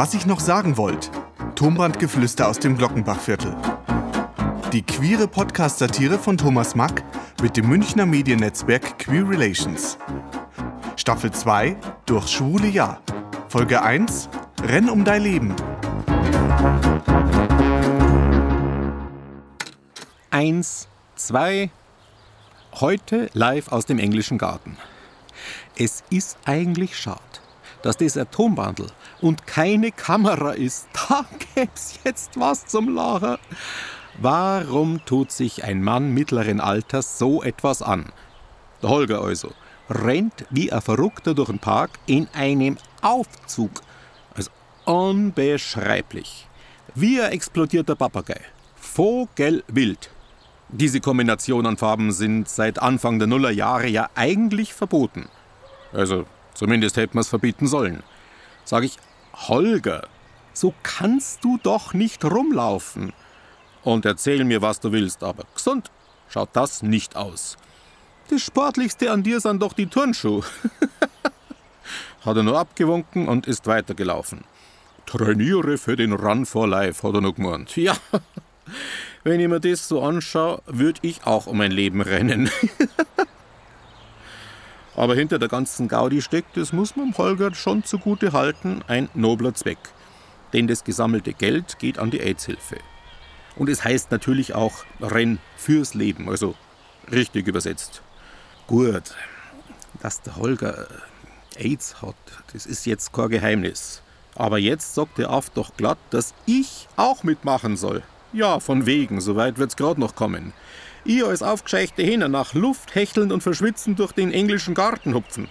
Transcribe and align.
Was 0.00 0.14
ich 0.14 0.26
noch 0.26 0.38
sagen 0.38 0.76
wollte. 0.76 1.10
Tonbandgeflüster 1.56 2.48
aus 2.48 2.60
dem 2.60 2.78
Glockenbachviertel. 2.78 3.56
Die 4.72 4.82
queere 4.82 5.26
Podcast-Satire 5.26 6.20
von 6.20 6.38
Thomas 6.38 6.76
Mack 6.76 7.02
mit 7.42 7.56
dem 7.56 7.68
Münchner 7.68 8.06
Mediennetzwerk 8.06 9.00
Queer 9.00 9.28
Relations. 9.28 9.98
Staffel 10.94 11.32
2 11.32 11.76
Durchs 12.06 12.30
schwule 12.30 12.68
Jahr. 12.68 13.02
Folge 13.48 13.82
1 13.82 14.28
Renn 14.62 14.88
um 14.88 15.04
dein 15.04 15.20
Leben. 15.20 15.56
Eins, 20.30 20.86
zwei. 21.16 21.70
Heute 22.74 23.30
live 23.32 23.72
aus 23.72 23.84
dem 23.84 23.98
englischen 23.98 24.38
Garten. 24.38 24.76
Es 25.76 26.04
ist 26.08 26.38
eigentlich 26.44 26.96
schade, 26.96 27.18
dass 27.82 27.96
das 27.96 28.16
Atombandel 28.16 28.86
und 29.20 29.46
keine 29.46 29.92
Kamera 29.92 30.52
ist. 30.52 30.88
Da 31.08 31.24
gäb's 31.54 31.98
jetzt 32.04 32.38
was 32.38 32.66
zum 32.66 32.94
Lachen. 32.94 33.38
Warum 34.20 35.04
tut 35.04 35.30
sich 35.30 35.64
ein 35.64 35.82
Mann 35.82 36.12
mittleren 36.12 36.60
Alters 36.60 37.18
so 37.18 37.42
etwas 37.42 37.82
an? 37.82 38.12
Der 38.82 38.90
Holger 38.90 39.22
also 39.22 39.52
rennt 39.88 40.44
wie 40.50 40.72
ein 40.72 40.82
Verrückter 40.82 41.34
durch 41.34 41.48
den 41.48 41.58
Park 41.58 41.90
in 42.06 42.28
einem 42.34 42.78
Aufzug. 43.00 43.70
Also 44.34 44.50
unbeschreiblich. 44.84 46.48
Wie 46.94 47.20
ein 47.20 47.32
explodierter 47.32 47.94
Papagei. 47.94 48.40
Vogelwild. 48.76 50.10
Diese 50.68 51.00
Kombination 51.00 51.64
an 51.64 51.76
Farben 51.76 52.12
sind 52.12 52.48
seit 52.48 52.78
Anfang 52.80 53.18
der 53.18 53.28
Nullerjahre 53.28 53.88
ja 53.88 54.10
eigentlich 54.14 54.74
verboten. 54.74 55.28
Also 55.92 56.26
zumindest 56.58 56.96
hätte 56.96 57.14
man 57.14 57.22
es 57.22 57.28
verbieten 57.28 57.68
sollen. 57.68 58.02
Sag 58.64 58.82
ich, 58.82 58.98
Holger, 59.32 60.08
so 60.52 60.74
kannst 60.82 61.44
du 61.44 61.58
doch 61.62 61.94
nicht 61.94 62.24
rumlaufen. 62.24 63.12
Und 63.84 64.04
erzähl 64.04 64.44
mir, 64.44 64.60
was 64.60 64.80
du 64.80 64.90
willst, 64.90 65.22
aber 65.22 65.44
gesund 65.54 65.90
schaut 66.28 66.50
das 66.52 66.82
nicht 66.82 67.14
aus. 67.14 67.56
Das 68.28 68.42
Sportlichste 68.42 69.10
an 69.10 69.22
dir 69.22 69.40
sind 69.40 69.62
doch 69.62 69.72
die 69.72 69.86
Turnschuhe. 69.86 70.42
hat 72.24 72.36
er 72.36 72.42
nur 72.42 72.58
abgewunken 72.58 73.28
und 73.28 73.46
ist 73.46 73.66
weitergelaufen. 73.66 74.42
Trainiere 75.06 75.78
für 75.78 75.96
den 75.96 76.12
Run 76.12 76.44
for 76.44 76.66
Life, 76.66 77.06
hat 77.06 77.14
er 77.14 77.20
noch 77.20 77.36
gemeint. 77.36 77.76
Ja, 77.76 77.96
wenn 79.24 79.40
ich 79.40 79.48
mir 79.48 79.60
das 79.60 79.86
so 79.86 80.02
anschaue, 80.02 80.60
würde 80.66 81.00
ich 81.02 81.24
auch 81.24 81.46
um 81.46 81.58
mein 81.58 81.70
Leben 81.70 82.00
rennen. 82.00 82.50
Aber 84.98 85.14
hinter 85.14 85.38
der 85.38 85.48
ganzen 85.48 85.86
Gaudi 85.86 86.20
steckt, 86.20 86.56
das 86.56 86.72
muss 86.72 86.96
man 86.96 87.16
Holger 87.16 87.54
schon 87.54 87.84
zugute 87.84 88.32
halten, 88.32 88.82
ein 88.88 89.08
nobler 89.14 89.54
Zweck. 89.54 89.78
Denn 90.52 90.66
das 90.66 90.82
gesammelte 90.82 91.34
Geld 91.34 91.78
geht 91.78 92.00
an 92.00 92.10
die 92.10 92.18
AIDS-Hilfe. 92.18 92.78
Und 93.54 93.68
es 93.68 93.84
heißt 93.84 94.10
natürlich 94.10 94.56
auch 94.56 94.84
Renn 95.00 95.38
fürs 95.56 95.94
Leben, 95.94 96.28
also 96.28 96.56
richtig 97.12 97.46
übersetzt. 97.46 98.02
Gut, 98.66 99.14
dass 100.02 100.20
der 100.22 100.34
Holger 100.34 100.88
AIDS 101.56 102.02
hat, 102.02 102.16
das 102.52 102.66
ist 102.66 102.84
jetzt 102.84 103.12
kein 103.12 103.28
Geheimnis. 103.28 104.02
Aber 104.34 104.58
jetzt 104.58 104.96
sagt 104.96 105.18
der 105.18 105.30
Aft 105.30 105.56
doch 105.56 105.76
glatt, 105.76 105.98
dass 106.10 106.34
ich 106.44 106.88
auch 106.96 107.22
mitmachen 107.22 107.76
soll. 107.76 108.02
Ja, 108.32 108.58
von 108.58 108.84
wegen, 108.84 109.20
soweit 109.20 109.58
wird's 109.58 109.76
gerade 109.76 110.00
noch 110.00 110.16
kommen. 110.16 110.52
Ich 111.08 111.24
als 111.24 111.42
aufgescheichte 111.42 112.02
Hähner 112.02 112.28
nach 112.28 112.52
Luft 112.52 112.94
hecheln 112.94 113.32
und 113.32 113.42
verschwitzen 113.42 113.96
durch 113.96 114.12
den 114.12 114.30
englischen 114.30 114.74
Garten 114.74 115.14
hupfen. 115.14 115.48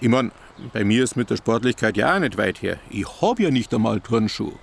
Ich 0.00 0.08
mein, 0.08 0.32
bei 0.72 0.84
mir 0.84 1.04
ist 1.04 1.16
mit 1.16 1.28
der 1.28 1.36
Sportlichkeit 1.36 1.98
ja 1.98 2.16
auch 2.16 2.18
nicht 2.18 2.38
weit 2.38 2.62
her. 2.62 2.78
Ich 2.88 3.04
hab 3.20 3.38
ja 3.40 3.50
nicht 3.50 3.74
einmal 3.74 4.00
Turnschuh. 4.00 4.54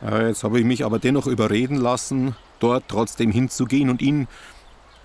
Ja, 0.00 0.26
jetzt 0.26 0.42
habe 0.42 0.58
ich 0.58 0.66
mich 0.66 0.84
aber 0.84 0.98
dennoch 0.98 1.28
überreden 1.28 1.76
lassen, 1.76 2.34
dort 2.58 2.88
trotzdem 2.88 3.30
hinzugehen 3.30 3.88
und 3.88 4.02
ihn 4.02 4.26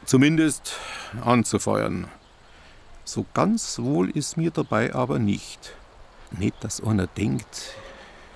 zumindest 0.06 0.76
anzufeuern. 1.24 2.08
So 3.04 3.28
ganz 3.36 3.78
wohl 3.78 4.10
ist 4.10 4.38
mir 4.38 4.50
dabei 4.50 4.96
aber 4.96 5.20
nicht. 5.20 5.76
Nicht, 6.32 6.56
dass 6.64 6.82
einer 6.82 7.06
denkt, 7.06 7.76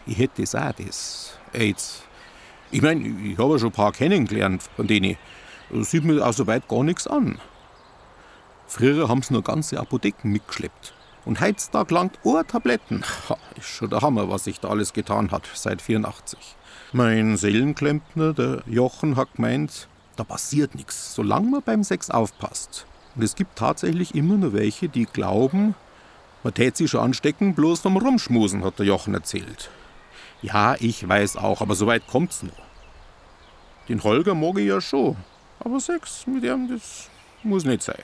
ich 0.06 0.20
hätte 0.20 0.44
es 0.44 0.53
auch 0.53 0.72
das, 0.74 1.40
AIDS. 1.52 2.03
Ich 2.70 2.84
meine, 2.84 3.08
ich 3.08 3.40
habe 3.40 3.53
ja 3.53 3.59
schon 3.59 3.70
ein 3.70 3.74
paar 3.74 3.92
kennengelernt 3.92 4.70
von 4.76 4.86
denen. 4.86 5.18
Sieht 5.74 6.04
mir 6.04 6.26
auch 6.26 6.34
so 6.34 6.48
weit 6.48 6.68
gar 6.68 6.84
nichts 6.84 7.08
an. 7.08 7.40
Früher 8.68 9.08
haben 9.08 9.22
sie 9.22 9.34
nur 9.34 9.44
ganze 9.44 9.80
Apotheken 9.80 10.30
mitgeschleppt. 10.30 10.94
Und 11.24 11.40
heutzutage 11.40 11.94
langt 11.94 12.20
Ohrtabletten. 12.24 13.04
Ha, 13.30 13.38
ist 13.56 13.68
schon 13.68 13.90
der 13.90 14.02
Hammer, 14.02 14.30
was 14.30 14.46
sich 14.46 14.59
da 14.59 14.70
alles 14.70 14.92
getan 14.92 15.32
hat 15.32 15.44
seit 15.54 15.82
84. 15.82 16.56
Mein 16.94 17.38
Seelenklempner, 17.38 18.34
der 18.34 18.64
Jochen, 18.66 19.16
hat 19.16 19.36
gemeint, 19.36 19.88
da 20.18 20.24
passiert 20.24 20.76
nichts, 20.76 21.16
solange 21.16 21.50
man 21.50 21.62
beim 21.62 21.84
Sex 21.84 22.09
aufpasst. 22.09 22.86
Und 23.16 23.24
es 23.24 23.36
gibt 23.36 23.58
tatsächlich 23.58 24.16
immer 24.16 24.36
nur 24.36 24.53
welche, 24.53 24.90
die 24.90 25.06
glauben, 25.06 25.76
man 26.44 26.53
tät 26.53 26.76
sich 26.76 26.90
schon 26.90 27.02
anstecken, 27.02 27.53
bloß 27.53 27.82
vom 27.82 27.98
Rumschmusen, 27.98 28.64
hat 28.64 28.80
der 28.80 28.88
Jochen 28.88 29.14
erzählt. 29.14 29.70
Ja, 30.42 30.76
ich 30.80 31.08
weiß 31.08 31.38
auch, 31.38 31.62
aber 31.62 31.76
so 31.76 31.88
weit 31.88 32.08
kommt's 32.08 32.42
noch. 32.42 32.52
Den 33.88 34.03
Holger 34.03 34.34
mag 34.34 34.58
ich 34.58 34.68
ja 34.68 34.82
schon, 34.82 35.18
aber 35.64 35.80
Sex 35.80 36.26
mit 36.28 36.44
ihm, 36.44 36.68
das 36.68 37.10
muss 37.44 37.66
nicht 37.66 37.84
sein. 37.84 38.04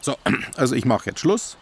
So, 0.00 0.16
also 0.56 0.74
ich 0.74 0.84
mache 0.84 1.10
jetzt 1.10 1.20
Schluss. 1.20 1.56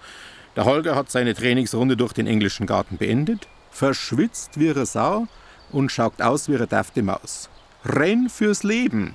Der 0.57 0.65
Holger 0.65 0.97
hat 0.97 1.11
seine 1.11 1.35
Trainingsrunde 1.35 1.97
durch 1.97 2.13
den 2.13 2.27
englischen 2.27 2.67
Garten 2.67 2.97
beendet, 2.97 3.47
verschwitzt 3.71 4.59
wie 4.59 4.71
eine 4.71 4.87
Sau 4.87 5.27
und 5.71 5.93
schaut 5.93 6.21
aus 6.21 6.49
wie 6.49 6.57
eine 6.57 6.67
dafte 6.67 7.03
Maus. 7.03 7.49
Renn 7.85 8.29
fürs 8.29 8.63
Leben. 8.63 9.15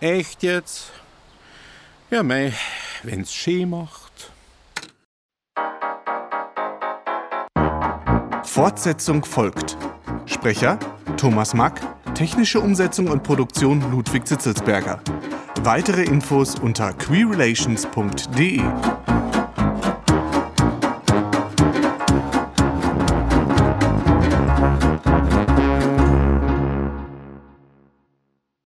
Echt 0.00 0.42
jetzt? 0.42 0.90
Ja, 2.10 2.22
mei, 2.22 2.52
wenn's 3.02 3.32
schön 3.32 3.70
macht. 3.70 4.30
Fortsetzung 8.44 9.24
folgt. 9.24 9.76
Sprecher 10.26 10.78
Thomas 11.16 11.54
Mack, 11.54 11.80
technische 12.14 12.60
Umsetzung 12.60 13.08
und 13.08 13.22
Produktion 13.22 13.80
Ludwig 13.90 14.26
Zitzelsberger. 14.26 15.00
Weitere 15.62 16.04
Infos 16.04 16.56
unter 16.60 16.92
queerrelations.de. 16.92 19.03